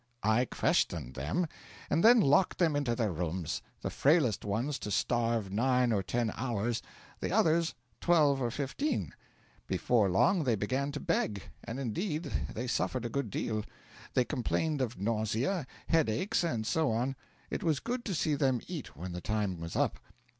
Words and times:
I 0.23 0.45
questioned 0.45 1.13
them, 1.13 1.45
and 1.87 2.03
then 2.03 2.21
locked 2.21 2.57
them 2.57 2.75
into 2.75 2.95
their 2.95 3.11
rooms 3.11 3.61
the 3.81 3.91
frailest 3.91 4.43
ones 4.43 4.79
to 4.79 4.89
starve 4.89 5.51
nine 5.51 5.91
or 5.91 6.01
ten 6.01 6.31
hours, 6.33 6.81
the 7.19 7.31
others 7.31 7.75
twelve 7.99 8.41
or 8.41 8.49
fifteen. 8.49 9.13
Before 9.67 10.09
long 10.09 10.43
they 10.43 10.55
began 10.55 10.91
to 10.93 10.99
beg; 10.99 11.43
and 11.63 11.79
indeed 11.79 12.31
they 12.51 12.65
suffered 12.65 13.05
a 13.05 13.09
good 13.09 13.29
deal. 13.29 13.63
They 14.15 14.25
complained 14.25 14.81
of 14.81 14.99
nausea, 14.99 15.67
headache, 15.87 16.43
and 16.43 16.65
so 16.65 16.89
on. 16.91 17.15
It 17.51 17.61
was 17.61 17.79
good 17.79 18.03
to 18.05 18.15
see 18.15 18.33
them 18.33 18.59
eat 18.65 18.95
when 18.97 19.11
the 19.11 19.21
time 19.21 19.59
was 19.59 19.75
up. 19.75 19.99